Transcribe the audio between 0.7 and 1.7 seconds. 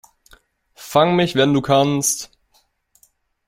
Fang mich, wenn du